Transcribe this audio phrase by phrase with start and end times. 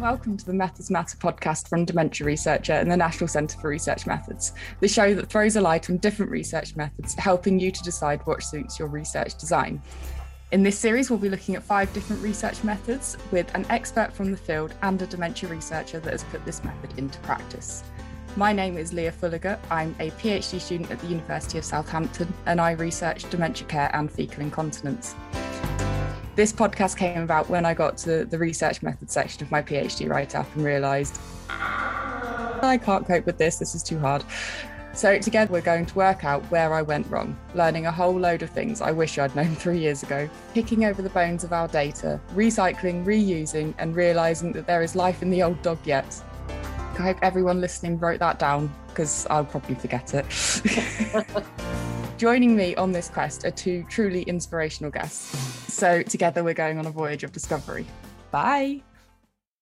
[0.00, 4.06] Welcome to the Methods Matter podcast from Dementia Researcher and the National Centre for Research
[4.06, 8.24] Methods, the show that throws a light on different research methods, helping you to decide
[8.24, 9.82] what suits your research design.
[10.52, 14.30] In this series, we'll be looking at five different research methods with an expert from
[14.30, 17.82] the field and a dementia researcher that has put this method into practice.
[18.36, 19.58] My name is Leah Fulliger.
[19.68, 24.08] I'm a PhD student at the University of Southampton and I research dementia care and
[24.08, 25.16] fecal incontinence.
[26.38, 30.08] This podcast came about when I got to the research method section of my PhD
[30.08, 31.18] write up and realised
[31.50, 34.22] I can't cope with this, this is too hard.
[34.94, 38.44] So, together, we're going to work out where I went wrong, learning a whole load
[38.44, 41.66] of things I wish I'd known three years ago, picking over the bones of our
[41.66, 46.22] data, recycling, reusing, and realising that there is life in the old dog yet.
[47.00, 51.64] I hope everyone listening wrote that down because I'll probably forget it.
[52.18, 55.72] Joining me on this quest are two truly inspirational guests.
[55.72, 57.86] So, together, we're going on a voyage of discovery.
[58.32, 58.82] Bye.